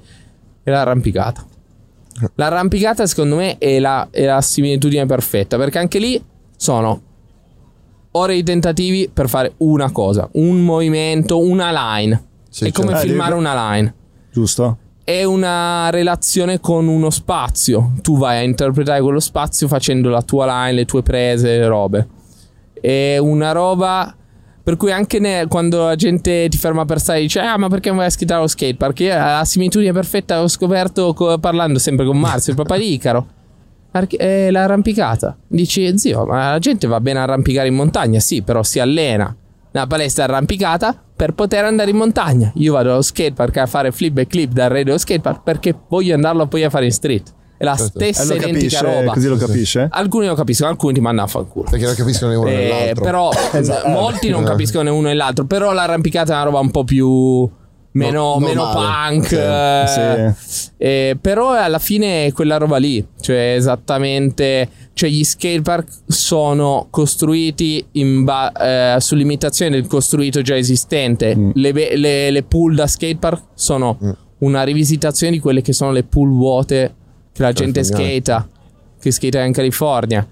[0.62, 1.46] e l'arrampicata.
[2.34, 6.22] L'arrampicata secondo me è la, è la similitudine perfetta perché anche lì
[6.56, 7.02] sono
[8.12, 12.24] ore di tentativi per fare una cosa, un movimento, una line.
[12.48, 13.06] Sì, è come certo.
[13.06, 13.94] filmare una line.
[14.32, 14.78] Giusto.
[15.04, 17.92] È una relazione con uno spazio.
[18.02, 22.08] Tu vai a interpretare quello spazio facendo la tua line, le tue prese, le robe.
[22.80, 24.14] È una roba
[24.68, 27.70] per cui anche ne, quando la gente ti ferma per stare e dice ah ma
[27.70, 29.00] perché non vai a schittare allo skatepark?
[29.00, 33.26] Io la similitudine perfetta ho scoperto co- parlando sempre con Marzio, il papà di Icaro.
[33.90, 35.38] È l'arrampicata.
[35.46, 38.20] Dici zio ma la gente va bene arrampicare in montagna?
[38.20, 39.34] Sì però si allena
[39.70, 42.52] nella palestra arrampicata per poter andare in montagna.
[42.56, 46.46] Io vado allo skatepark a fare flip e clip dal radio skatepark perché voglio andarlo
[46.46, 47.36] poi a fare in street.
[47.58, 47.98] È la certo.
[47.98, 49.12] stessa identica capisce, roba.
[49.12, 49.88] Così lo capisce?
[49.90, 51.68] Alcuni lo capiscono, alcuni ti mandano a fanculo.
[51.68, 53.04] Perché non capiscono né uno né eh, l'altro.
[53.04, 53.88] Però esatto.
[53.88, 55.44] molti non capiscono né uno né l'altro.
[55.44, 57.50] Però l'arrampicata è una roba un po' più
[57.92, 59.26] meno, no, meno punk.
[59.26, 60.70] Sì, eh, sì.
[60.76, 63.04] Eh, però alla fine è quella roba lì.
[63.20, 64.68] Cioè, esattamente.
[64.92, 67.84] Cioè, gli skatepark sono costruiti
[68.22, 71.34] ba- eh, sull'imitazione del costruito già esistente.
[71.34, 71.50] Mm.
[71.54, 74.10] Le, le, le, pool da skatepark sono mm.
[74.38, 76.94] una rivisitazione di quelle che sono le pool vuote
[77.38, 78.48] che la gente skata,
[79.00, 80.26] che skata in California.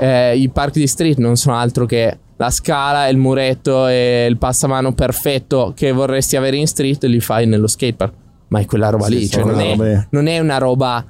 [0.00, 4.38] Eh, I parchi di street non sono altro che la scala, il muretto e il
[4.38, 8.14] passamano perfetto che vorresti avere in street li fai nello skatepark.
[8.48, 11.04] Ma è quella roba sì, lì, cioè non è, non è, una roba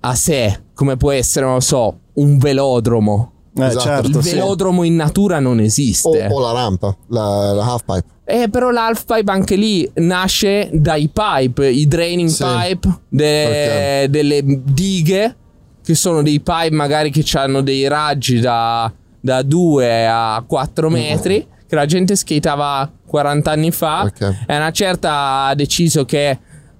[0.00, 3.32] a sé, come può essere, non lo so, un velodromo.
[3.54, 3.80] Eh, esatto.
[3.80, 4.88] certo, il velodromo sì.
[4.88, 6.26] in natura non esiste.
[6.26, 8.14] O, o la rampa, la, la half pipe.
[8.28, 12.44] Eh, però l'half pipe anche lì nasce dai pipe, i draining sì.
[12.44, 15.36] pipe, de- delle dighe,
[15.84, 21.34] che sono dei pipe magari che hanno dei raggi da, da 2 a 4 metri,
[21.34, 21.66] mm-hmm.
[21.68, 24.02] che la gente skateava 40 anni fa.
[24.02, 24.38] Okay.
[24.44, 26.36] E una certa ha deciso che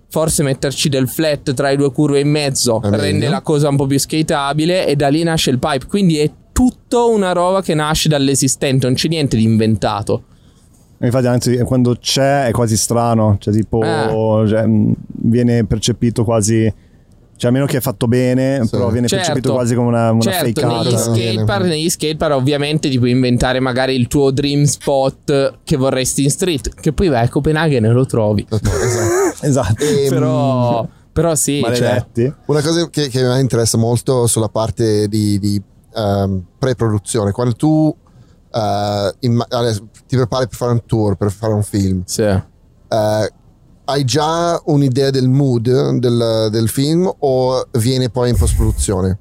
[0.08, 3.30] forse metterci del flat tra le due curve in mezzo è rende meglio.
[3.30, 5.86] la cosa un po' più skateabile e da lì nasce il pipe.
[5.86, 10.24] Quindi è tutto una roba che nasce dall'esistente, non c'è niente di inventato.
[10.98, 14.46] Infatti, anzi, quando c'è è quasi strano, cioè, tipo, ah.
[14.46, 14.64] cioè,
[15.22, 16.72] viene percepito quasi.
[17.38, 18.70] Cioè, a meno che è fatto bene, sì.
[18.70, 19.26] però viene certo.
[19.26, 23.60] percepito quasi come una, una certo, fake negli skatepark, negli skatepark, ovviamente, ti puoi inventare
[23.60, 26.74] magari il tuo dream spot che vorresti in street.
[26.74, 28.46] Che poi vai a Copenaghen e lo trovi.
[28.48, 29.36] esatto.
[29.46, 29.84] esatto.
[29.84, 31.62] E, ehm, però, però sì.
[31.74, 32.06] Cioè,
[32.46, 37.94] una cosa che, che mi interessa molto sulla parte di, di um, pre-produzione, quando tu
[38.56, 39.44] uh, in,
[40.06, 42.02] ti prepari per fare un tour, per fare un film.
[42.04, 42.22] Sì.
[42.22, 43.26] Uh,
[43.88, 49.18] hai già un'idea del mood del, del, film o viene poi in post-produzione?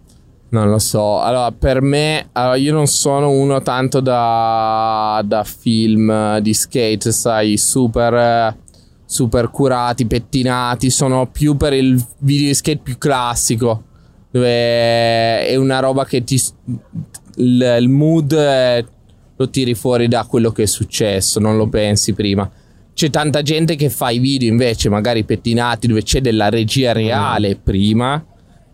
[0.50, 1.20] Non lo so.
[1.22, 7.58] Allora, per me, allora, io non sono uno tanto da, da film di skate, sai,
[7.58, 8.56] super,
[9.06, 10.90] super curati, pettinati.
[10.90, 13.84] Sono più per il video di skate più classico,
[14.32, 16.42] dove è una roba che ti.
[17.36, 18.34] il, il mood
[19.38, 22.50] lo tiri fuori da quello che è successo, non lo pensi prima.
[22.94, 27.58] C'è tanta gente che fa i video invece, magari pettinati, dove c'è della regia reale
[27.62, 28.24] prima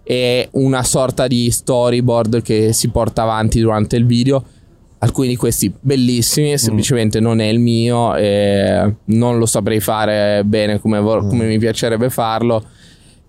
[0.03, 4.43] e una sorta di storyboard che si porta avanti durante il video.
[4.99, 10.79] Alcuni di questi bellissimi, semplicemente non è il mio, e non lo saprei fare bene
[10.79, 12.63] come, vor- come mi piacerebbe farlo.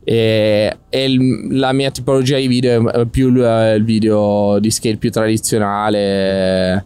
[0.04, 5.10] E, il- la mia tipologia di video è più il, il video di scale più
[5.10, 6.84] tradizionale,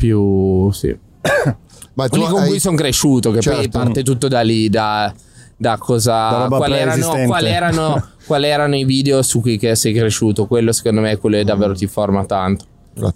[0.00, 0.88] più sì.
[1.92, 3.78] Ma tu Quelli con hai- cui sono cresciuto, che poi Certo.
[3.78, 5.12] parte tutto da lì, da,
[5.56, 6.46] da cosa.
[6.48, 10.46] Quali erano, quali, erano, quali erano i video su cui che sei cresciuto?
[10.46, 12.64] Quello secondo me quello è davvero ti forma tanto.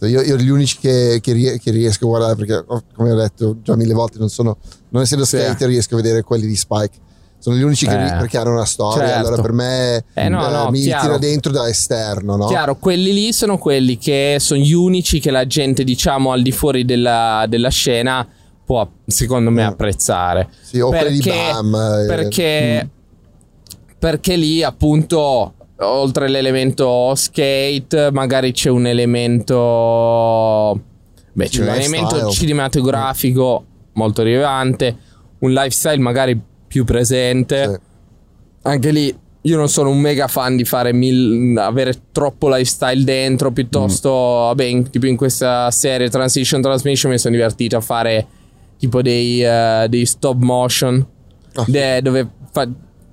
[0.03, 3.75] Io, io gli unici che, che che riesco a guardare, perché come ho detto già
[3.77, 4.59] mille volte, non sono,
[4.91, 5.39] non essendo Sì.
[5.39, 6.97] skater, riesco a vedere quelli di Spike.
[7.45, 8.17] Sono gli unici che Eh.
[8.17, 9.07] perché hanno una storia.
[9.07, 9.27] Certo.
[9.27, 11.03] Allora per me Eh, no, no, mi chiaro.
[11.05, 12.47] tira dentro da esterno, no?
[12.47, 16.53] Chiaro, quelli lì sono quelli che sono gli unici che la gente, diciamo, al di
[16.53, 18.27] fuori della, della scena
[18.65, 19.67] può, secondo me, Mm.
[19.69, 20.49] apprezzare.
[20.63, 21.75] Sì, o quelli di Perché- Bam.
[21.75, 22.89] eh, perché,
[23.99, 30.81] perché lì appunto oltre all'elemento skate magari c'è un elemento
[31.33, 34.97] beh c'è un elemento cinematografico molto rilevante
[35.41, 36.41] un lifestyle magari
[36.75, 37.79] più presente sì.
[38.63, 43.53] anche lì io non sono un mega fan di fare mil- avere troppo lifestyle dentro,
[43.53, 48.27] piuttosto, vabbè, in- tipo in questa serie Transition Transmission mi sono divertito a fare
[48.79, 51.07] tipo dei, eh, dei stop motion,
[51.57, 51.65] Ah.
[51.69, 52.67] de- dove fa-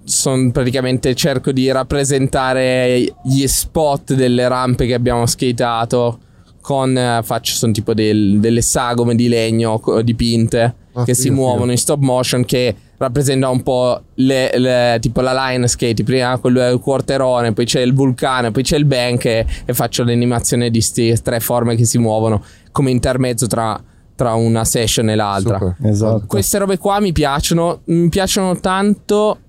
[0.06, 6.18] son praticamente cerco di rappresentare gli spot delle rampe che abbiamo skateato
[6.62, 11.72] con eh, faccio sono tipo del- delle sagome di legno dipinte Ah, che si muovono
[11.72, 16.60] in stop motion che rappresenta un po' le, le- tipo la line skate prima quello
[16.60, 20.70] è il quarterone poi c'è il vulcano poi c'è il bank e, e faccio l'animazione
[20.70, 23.82] di queste tre forme che si muovono come intermezzo tra,
[24.16, 25.76] tra una session e l'altra Super.
[25.90, 26.26] Esatto.
[26.28, 29.40] queste robe qua mi piacciono mi piacciono tanto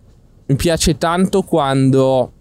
[0.46, 2.33] mi piace tanto quando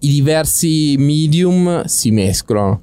[0.00, 2.82] i diversi medium si mescolano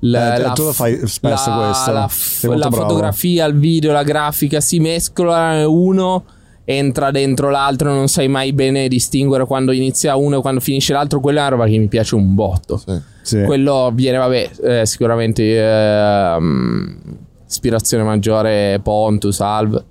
[0.00, 1.92] La- Eh, la tu lo fai spesso la- questo.
[1.92, 6.24] la, f- la fotografia, il video, la grafica si mescolano e uno
[6.64, 11.18] entra dentro l'altro, non sai mai bene distinguere quando inizia uno e quando finisce l'altro.
[11.18, 12.76] Quella è una roba che mi piace un botto.
[12.76, 13.00] Sì.
[13.22, 13.42] Sì.
[13.42, 16.96] Quello viene, vabbè, eh, sicuramente ehm,
[17.48, 19.82] ispirazione maggiore Pontus, Alv,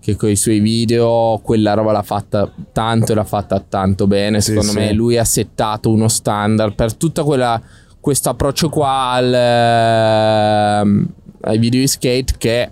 [0.00, 4.40] che con i suoi video quella roba l'ha fatta tanto e l'ha fatta tanto bene.
[4.40, 4.78] Secondo sì.
[4.78, 7.60] me lui ha settato uno standard per tutta quella
[8.04, 11.06] questo approccio qua al, ehm,
[11.40, 12.70] ai video di skate che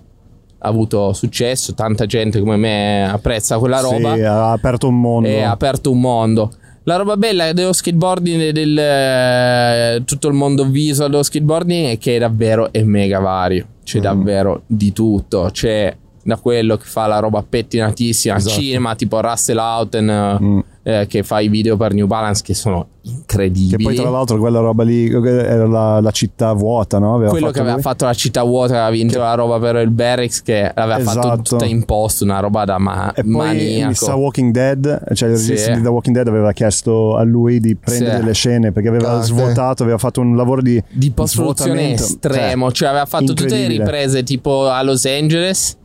[0.59, 5.27] ha avuto successo, tanta gente come me apprezza quella roba Sì, ha aperto un mondo.
[5.27, 6.51] e ha aperto un mondo.
[6.83, 11.97] La roba bella dello skateboarding e del eh, tutto il mondo visual dello skateboarding è
[11.97, 13.65] che è davvero è mega vario.
[13.83, 14.01] C'è Mm.
[14.01, 15.49] davvero di tutto.
[15.51, 18.59] C'è da quello che fa la roba pettinatissima al Esatto.
[18.61, 20.59] cinema, tipo Russell Houghton eh, Mm.
[20.83, 23.77] Eh, che fa i video per New Balance che sono incredibili.
[23.77, 27.15] Che poi tra l'altro quella roba lì era la, la città vuota, no?
[27.15, 27.83] Aveva quello fatto che aveva lui?
[27.83, 31.41] fatto la città vuota, aveva vinto la roba per il Barracks, che l'aveva fatto Esatto.
[31.41, 33.87] tutta in posto, una roba da ma- E poi maniaco.
[33.89, 35.49] mi sa Walking Dead, cioè il Sì.
[35.49, 38.17] regista di The Walking Dead aveva chiesto a lui di prendere Sì.
[38.19, 39.33] delle scene perché aveva Cazzo.
[39.33, 44.23] svuotato, aveva fatto un lavoro di, di post-produzione estremo, cioè, aveva fatto tutte le riprese
[44.23, 45.77] tipo a Los Angeles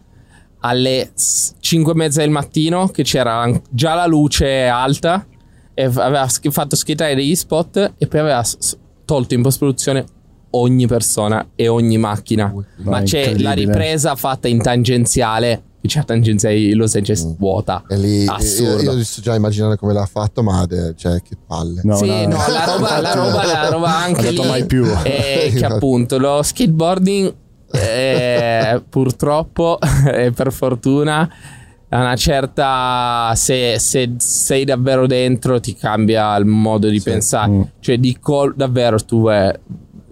[0.60, 1.10] alle
[1.60, 5.24] 5 e mezza del mattino che c'era già la luce alta
[5.74, 8.44] e aveva sch- fatto schittare degli spot e poi aveva
[9.04, 10.04] tolto in post-produzione
[10.50, 12.52] ogni persona e ogni macchina.
[12.78, 17.32] Ma Vai, c'è la ripresa fatta in tangenziale, c'è la tangenziale di Los Angeles Mm.
[17.38, 17.84] vuota.
[17.88, 18.82] E lì Assurdo.
[18.82, 21.82] io, io sto già immaginando come l'ha fatto, ma de- cioè, che palle.
[21.84, 24.84] No, sì, no, no, la roba, la roba, la roba anche lì mai più.
[24.86, 27.34] è che appunto lo skateboarding
[27.72, 29.78] eh, purtroppo
[30.12, 31.28] e per fortuna
[31.90, 37.11] a una certa se, se sei davvero dentro ti cambia il modo di Sì.
[37.11, 37.62] pensare Mm.
[37.81, 39.59] cioè di col- davvero tu eh,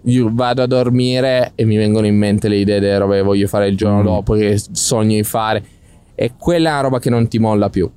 [0.05, 3.47] io vado a dormire e mi vengono in mente le idee delle robe che voglio
[3.47, 4.05] fare il giorno Mm.
[4.05, 5.63] dopo che sogno di fare
[6.15, 7.89] e quella è una roba che non ti molla più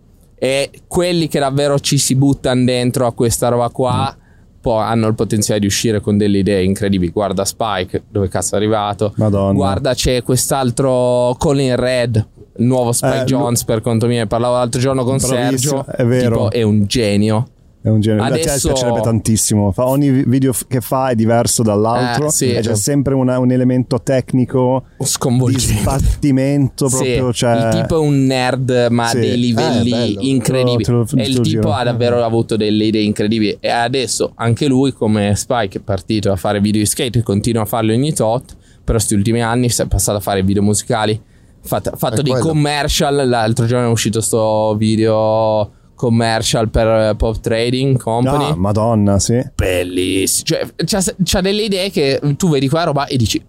[0.43, 4.15] e quelli che davvero ci si buttano dentro a questa roba qua
[4.61, 8.59] poi hanno il potenziale di uscire con delle idee incredibili guarda Spike dove cazzo è
[8.59, 9.53] arrivato Madonna.
[9.55, 14.81] guarda c'è quest'altro Colin Red il nuovo Spike Eh, Jones per conto mio parlavo l'altro
[14.81, 16.29] giorno con Sergio è vero.
[16.35, 17.49] tipo è un genio
[17.83, 18.23] È un genere.
[18.23, 19.73] A te Adesso- piacerebbe tantissimo.
[19.73, 22.27] Fa- ogni vi- video che fa è diverso dall'altro.
[22.27, 22.53] Eh, sì.
[22.53, 27.33] e c'è sempre una- un elemento tecnico di sconvolgente sbattimento Sì, proprio.
[27.33, 29.21] Cioè, il tipo è un nerd ma Sì.
[29.21, 31.73] dei livelli Eh, incredibili Te lo- te lo- e il tipo giro.
[31.73, 36.37] ha davvero avuto delle idee incredibili e adesso anche lui come Spike è partito a
[36.37, 39.81] fare video di skate e continua a farlo ogni tot però questi ultimi anni si
[39.81, 41.19] è passato a fare video musicali,
[41.63, 42.49] fatto, fatto dei quello.
[42.49, 48.51] commercial, l'altro giorno è uscito sto video commercial per Pop Trading Company.
[48.53, 49.39] Ah, madonna, sì.
[49.55, 50.45] Bellissimo.
[50.47, 53.43] Cioè, c'ha, c'ha delle idee che tu vedi qua roba e dici,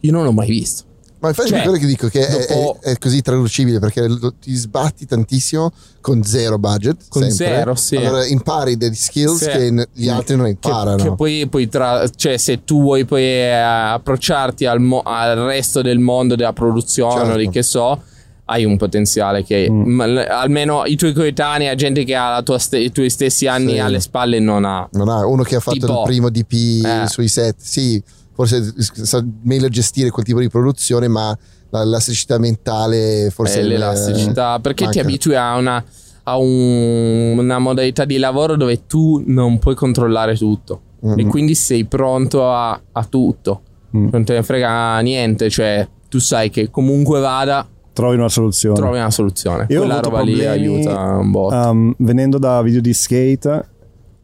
[0.00, 0.82] io non l'ho mai visto.
[1.18, 4.06] Ma infatti Cioè, è quello che dico che è- dopo- è, è così traducibile perché
[4.40, 7.04] ti sbatti tantissimo con zero budget.
[7.08, 7.46] Con sempre.
[7.56, 7.96] zero, sì.
[7.96, 9.48] Allora impari degli skills Sì.
[9.50, 10.96] che gli altri non Che, imparano.
[11.02, 15.80] che poi, poi tra, cioè, se tu vuoi poi eh, approcciarti al, mo- al resto
[15.82, 17.32] del mondo della produzione, Certo.
[17.32, 18.02] o di che so,
[18.48, 22.42] hai un potenziale che ma- l- almeno i tuoi coetanei, la gente che ha la
[22.42, 23.78] tua ste- i tuoi stessi anni Sì.
[23.78, 24.88] alle spalle, non ha.
[24.92, 27.06] Non ha uno che ha fatto Tipo- il primo DP Eh.
[27.08, 28.00] sui set, sì,
[28.32, 31.36] forse sa meglio gestire quel tipo di produzione, ma
[31.70, 35.00] la- l'elasticità mentale forse Eh, l'elasticità, perché ti manca.
[35.00, 35.84] abitui a una,
[36.22, 41.18] a un- una modalità di lavoro dove tu non puoi controllare tutto Mm.
[41.18, 43.60] e quindi sei pronto a, a tutto,
[43.96, 44.08] Mm.
[44.12, 48.76] non te ne frega niente, cioè tu sai che comunque vada Trovi una soluzione.
[48.76, 49.64] trovi una soluzione.
[49.70, 51.54] Io Quella roba lì problemi, aiuta un botto.
[51.54, 53.64] um, venendo da video di skate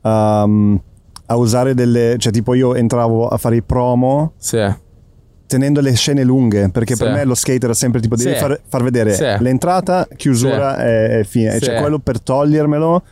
[0.03, 0.79] um,
[1.27, 4.61] a usare delle cioè tipo io entravo a fare i promo sì.
[5.47, 7.13] tenendo le scene lunghe perché per Sì.
[7.15, 8.37] me lo skate era sempre tipo devi Sì.
[8.39, 9.25] far, far vedere Sì.
[9.39, 13.03] l'entrata chiusura e, e fine cioè quello per togliermelo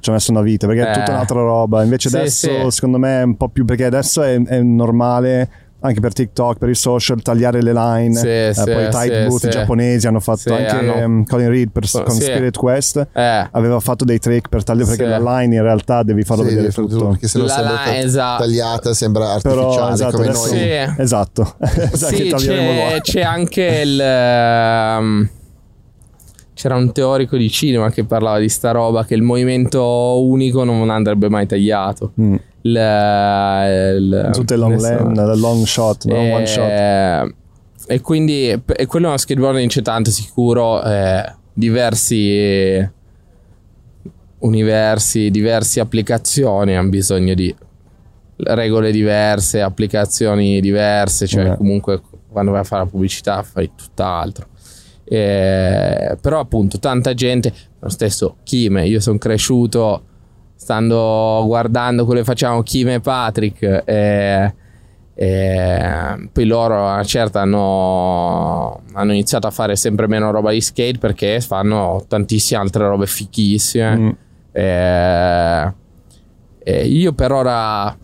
[0.00, 0.94] ci ho messo una vita perché è Eh.
[0.94, 4.60] tutta un'altra roba invece adesso secondo me è un po' più perché adesso è, è
[4.60, 5.48] normale
[5.84, 8.14] anche per TikTok, per i social, tagliare le line.
[8.14, 9.48] Sì, Eh, sì, poi i tight sì, boots sì.
[9.50, 13.06] giapponesi hanno fatto Sì, anche hanno- ehm, Colin Reed per- con Spirit Quest.
[13.12, 13.48] Eh.
[13.50, 15.10] Aveva fatto dei trick per tagliare perché Sì.
[15.22, 17.08] la line in realtà devi farlo Sì, vedere fare tutto.
[17.10, 18.42] perché se no La sembra line, esatto.
[18.42, 20.58] tagliata, sembra artificiale Però esatto, come adesso, noi.
[20.58, 21.02] Sì.
[21.02, 21.54] esatto.
[21.94, 24.00] Esatto, c'è, c'è anche il.
[24.00, 25.28] ehm,
[26.64, 30.88] c'era un teorico di cinema che parlava di sta roba che il movimento unico non
[30.88, 32.12] andrebbe mai tagliato.
[32.18, 32.34] Mm.
[32.62, 32.70] Il,
[33.98, 36.64] il- Tutte long, adesso- lane, long shot, one shot.
[36.70, 37.34] Eh,
[37.86, 40.82] E quindi e quello è uno skateboarding c'è tanto sicuro.
[40.82, 42.88] eh, diversi
[44.38, 47.54] universi, diverse applicazioni hanno bisogno di
[48.36, 51.26] regole diverse, applicazioni diverse.
[51.26, 51.56] Cioè, Eh.
[51.58, 52.00] comunque,
[52.30, 54.46] quando vai a fare la pubblicità, fai tutt'altro.
[55.04, 60.04] Eh, però, appunto, tanta gente, lo stesso Kime, io sono cresciuto
[60.56, 63.82] stando guardando quello che facevano Kim e Patrick.
[63.84, 64.54] eh,
[65.16, 70.98] e poi loro a certa hanno, hanno iniziato a fare sempre meno roba di skate
[70.98, 73.96] perché fanno tantissime altre robe fichissime.
[73.96, 74.10] Mm.
[74.50, 75.72] Eh,
[76.66, 77.96] e io per ora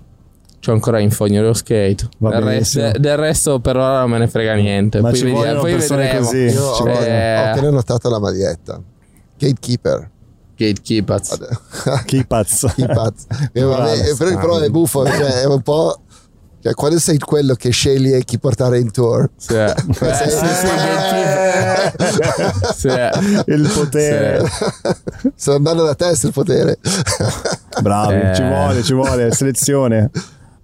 [0.61, 2.09] c'ho ancora in fogno lo skate.
[2.19, 2.85] Va Del, benissimo.
[2.85, 5.01] rest- del resto per ora non me ne frega niente.
[5.01, 6.25] Ma poi ci vediamo- vogliono poi persone vedremo.
[6.27, 6.37] così.
[6.39, 6.89] Io Ci ho.
[6.89, 7.37] Eh.
[7.39, 8.81] ho appena notato la maglietta.
[9.39, 10.11] Gatekeeper.
[10.57, 11.39] Gatekeepers.
[12.05, 12.73] Kipaz.
[12.77, 13.17] Keepaz.
[13.53, 14.17] Eh, Bravo.
[14.39, 16.03] però, è buffo, cioè, è un po'.
[16.63, 19.55] Cioè, quando sei quello che sceglie chi portare in tour, Sì.
[19.57, 20.67] Eh, Sei- sì, sì.
[22.77, 22.89] Sì.
[23.47, 24.43] Il potere.
[25.35, 26.79] sta andando da testa il potere.
[27.81, 28.35] Bravi, Eh.
[28.35, 29.33] ci vuole, ci vuole.
[29.33, 30.11] Selezione.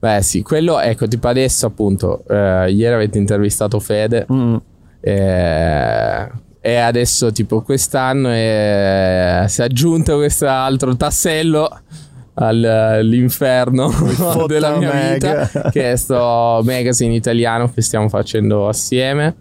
[0.07, 4.57] Beh sì, quello ecco tipo adesso appunto eh, ieri avete intervistato Fede Mm.
[5.01, 11.69] eh, e adesso tipo quest'anno eh, si è aggiunto questo altro tassello
[12.35, 13.90] al- all'inferno
[14.47, 15.12] della mia Meg.
[15.14, 19.35] vita che è sto magazine italiano che stiamo facendo assieme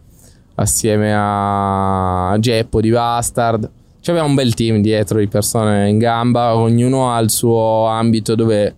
[0.55, 6.55] assieme a Geppo di Bastard Ci abbiamo un bel team dietro di persone in gamba
[6.55, 8.75] ognuno ha il suo ambito dove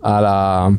[0.00, 0.72] ha la-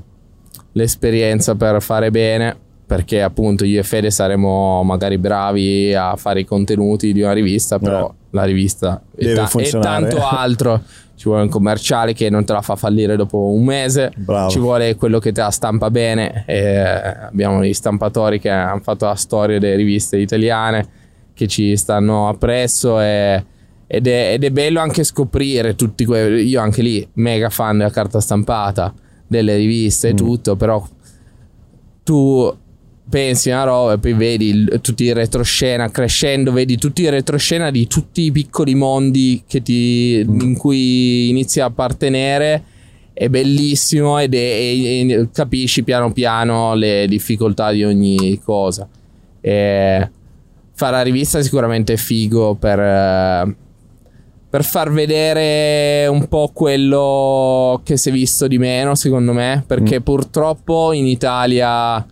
[0.77, 6.45] l'esperienza per fare bene perché appunto io e Fede saremo magari bravi a fare i
[6.45, 8.13] contenuti di una rivista però Eh.
[8.31, 10.81] la rivista è, ta- è tanto altro.
[11.15, 14.11] Ci vuole un commerciale che non te la fa fallire dopo un mese.
[14.17, 14.49] Bravo.
[14.49, 16.43] ci vuole quello che te la stampa bene.
[16.45, 20.85] E abbiamo gli stampatori che hanno fatto la storia delle riviste italiane
[21.33, 23.43] che ci stanno appresso e-
[23.87, 27.91] ed, è, ed è bello anche scoprire tutti quelli io anche lì mega fan della
[27.91, 28.93] carta stampata
[29.27, 30.17] delle riviste e Mm.
[30.17, 30.85] tutto però
[32.03, 32.55] tu
[33.07, 37.09] pensi a una roba e poi vedi il- tutti i retroscena crescendo, vedi tutti i
[37.09, 40.39] retroscena di tutti i piccoli mondi che ti, Mm.
[40.41, 42.63] in cui inizi a appartenere.
[43.13, 48.87] È bellissimo ed è, e- e capisci piano piano le difficoltà di ogni cosa.
[49.39, 50.09] E
[50.73, 53.55] fare la rivista sicuramente è figo per, eh,
[54.55, 59.99] per far vedere un po' quello che si è visto di meno, secondo me, perché
[59.99, 62.05] purtroppo in Italia,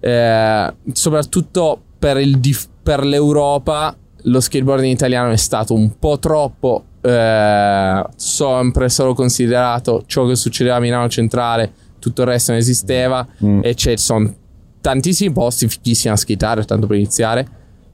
[0.00, 6.82] eh, soprattutto per, il dif- per l'Europa, lo skateboarding italiano è stato un po' troppo
[7.00, 13.24] eh, sempre solo considerato ciò che succedeva a Milano Centrale, tutto il resto non esisteva
[13.44, 13.60] Mm.
[13.62, 14.34] e ci sono
[14.80, 17.46] tantissimi posti fichissimi a skitare, tanto per iniziare.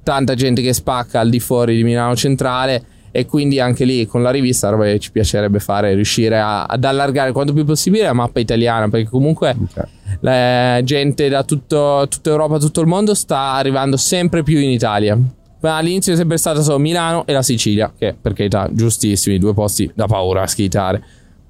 [0.03, 4.25] Tanta gente che spacca al di fuori di Milano Centrale e quindi anche lì con
[4.25, 8.13] la rivista roba che ci piacerebbe fare riuscire a, ad allargare quanto più possibile la
[8.13, 9.85] mappa italiana perché comunque okay.
[10.19, 15.17] la gente da tutto, tutta Europa, tutto il mondo sta arrivando sempre più in Italia.
[15.61, 19.89] All'inizio è sempre stata solo Milano e la Sicilia che per carità giustissimi due posti
[19.95, 21.03] da paura a skitare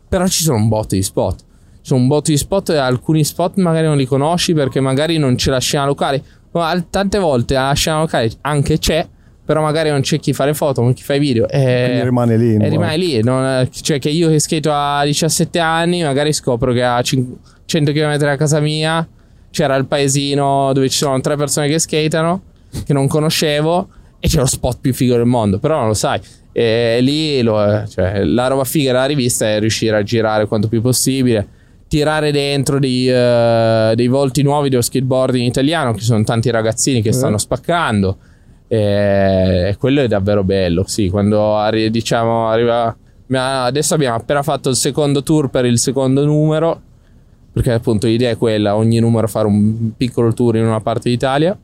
[0.06, 1.38] però ci sono un botto di spot.
[1.38, 1.44] Ci
[1.80, 5.34] sono un botto di spot e alcuni spot magari non li conosci perché magari non
[5.36, 6.22] c'è la scena locale.
[6.52, 9.08] Ma tante volte la scena locale anche c'è
[9.44, 11.48] però magari non c'è chi fa le foto, non chi fa i video.
[11.48, 12.54] E rimane lì.
[12.54, 13.22] E rimane lì.
[13.22, 18.16] Non, cioè che io che skato a 17 anni, magari scopro che a 100 km
[18.16, 19.06] da casa mia
[19.50, 22.42] c'era il paesino dove ci sono tre persone che skatano,
[22.84, 23.88] che non conoscevo,
[24.18, 26.20] e c'è lo spot più figo del mondo, però non lo sai.
[26.50, 30.80] E lì lo, cioè, la roba figa della rivista è riuscire a girare quanto più
[30.80, 31.48] possibile
[31.86, 37.02] tirare dentro dei, uh, dei volti nuovi dello skateboard in italiano, che sono tanti ragazzini
[37.02, 37.12] che eh.
[37.12, 38.16] stanno spaccando.
[38.76, 40.84] E quello è davvero bello.
[40.86, 42.96] Sì, quando arri- diciamo arriva.
[43.26, 46.80] Adesso abbiamo appena fatto il secondo tour per il secondo numero.
[47.52, 51.56] Perché appunto l'idea è quella: ogni numero fare un piccolo tour in una parte d'Italia.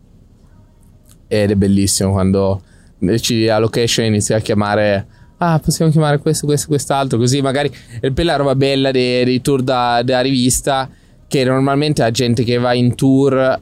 [1.26, 2.62] Ed è bellissimo quando
[2.98, 5.06] decidi la location e inizi a chiamare.
[5.38, 7.18] Ah, possiamo chiamare questo, questo, quest'altro.
[7.18, 10.88] Così magari è per la roba bella dei, dei tour da, della rivista.
[11.26, 13.60] Che normalmente la gente che va in tour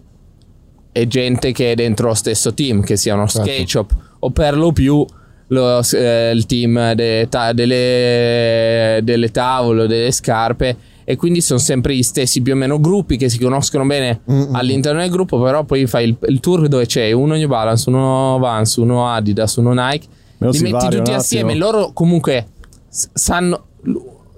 [0.92, 3.48] e gente che è dentro lo stesso team, che sia uno certo.
[3.48, 5.04] skate shop o per lo più
[5.48, 11.58] lo, eh, il team de, ta, delle, delle tavole o delle scarpe e quindi sono
[11.58, 14.54] sempre gli stessi più o meno gruppi che si conoscono bene Mm-mm.
[14.54, 18.36] all'interno del gruppo, però poi fai il, il, tour dove c'è uno New Balance, uno
[18.38, 22.48] Vans, uno Adidas, uno Nike, li metti tutti assieme, loro comunque
[22.88, 23.64] sanno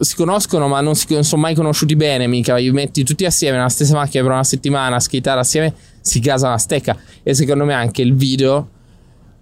[0.01, 3.57] si conoscono ma non, si, non sono mai conosciuti bene mica li metti tutti assieme
[3.57, 7.65] nella stessa macchina per una settimana a skitare assieme si casa una stecca e secondo
[7.65, 8.69] me anche il video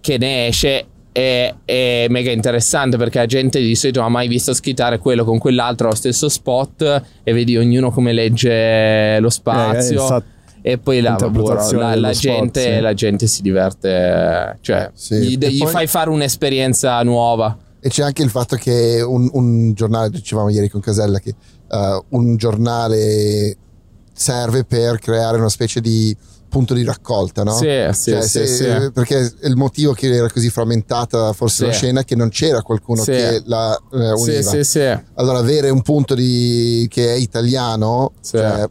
[0.01, 4.27] che ne esce è, è, mega interessante perché la gente di solito non ha mai
[4.27, 10.17] visto skitare quello con quell'altro allo stesso spot e vedi ognuno come legge lo spazio
[10.17, 10.23] eh,
[10.61, 12.79] eh, e poi la, la, la, gente, spot, sì.
[12.81, 15.15] la, gente, si diverte cioè sì.
[15.15, 15.71] gli, gli poi...
[15.71, 20.69] fai fare un'esperienza nuova e c'è anche il fatto che un, un giornale, dicevamo ieri
[20.69, 21.33] con Casella, che
[21.69, 23.55] uh, un giornale
[24.13, 26.15] serve per creare una specie di
[26.49, 27.53] punto di raccolta, no?
[27.53, 28.91] Sì, sì, cioè, sì, se, sì.
[28.91, 31.65] Perché il motivo che era così frammentata forse sì.
[31.65, 33.11] la scena è che non c'era qualcuno sì.
[33.11, 34.41] che la eh, univa.
[34.41, 34.99] Sì, sì, sì.
[35.13, 38.67] Allora avere un punto di, che è italiano, cioè,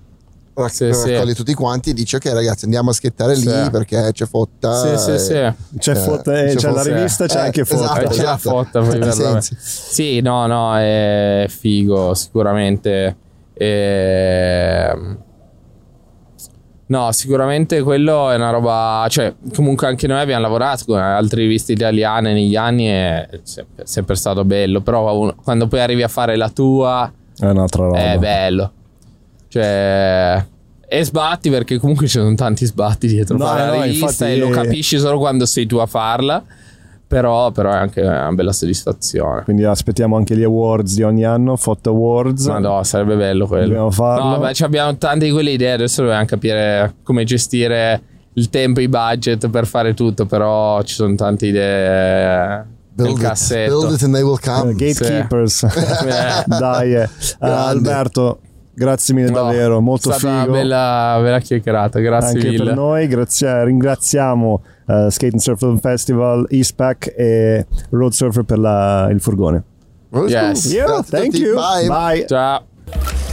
[0.63, 1.35] rac- sì, raccoglie sì.
[1.35, 5.19] tutti quanti e dice ok ragazzi andiamo a schettare lì perché c'è fotta sì, sì,
[5.19, 5.79] sì.
[5.79, 8.35] c'è eh, fotta eh, c'è, c'è la rivista c'è eh, anche fotta esatto, c'è la
[8.37, 8.51] esatto.
[8.51, 13.17] fotta poi sì no no è figo sicuramente
[13.59, 15.17] e...
[16.87, 19.07] No, sicuramente quello è una roba.
[19.11, 23.87] Cioè, comunque anche noi abbiamo lavorato con altre riviste italiane negli anni e è sempre,
[23.87, 24.81] sempre stato bello.
[24.81, 27.13] Però quando poi arrivi a fare la tua.
[27.37, 27.99] È un'altra roba.
[27.99, 28.73] È bello.
[29.49, 30.45] Cioè.
[30.91, 34.33] E sbatti perché comunque ci sono tanti sbatti dietro no, fare no, la rivista infatti...
[34.33, 36.43] e lo capisci solo quando sei tu a farla.
[37.07, 39.43] Però, però, è anche una bella soddisfazione.
[39.43, 42.47] Quindi aspettiamo anche gli awards di ogni anno, Foto Awards.
[42.47, 43.65] Ma no, sarebbe bello quello.
[43.65, 44.29] Dobbiamo farlo.
[44.29, 48.03] No, beh, abbiamo tante di quelle idee, adesso dobbiamo capire come gestire
[48.35, 53.29] il tempo e i budget per fare tutto, però ci sono tante idee build nel
[53.29, 53.79] cassetto.
[53.79, 54.73] build it and they will come.
[54.73, 55.67] Uh, gatekeepers.
[56.47, 58.41] Dai, uh, Alberto.
[58.79, 60.15] Grazie mille no, davvero, molto figo.
[60.15, 62.65] È stata una bella, bella chiacchierata, grazie Anche mille.
[62.65, 68.59] per noi, grazie, ringraziamo uh, Skate and Surf Film Festival, Eastpack e Road Surfer per
[68.59, 69.63] la, il furgone.
[70.29, 70.73] Yes.
[70.73, 71.55] Yeah, thank you.
[71.55, 71.89] Bye.
[71.89, 72.27] Bye.
[72.27, 73.28] Ciao.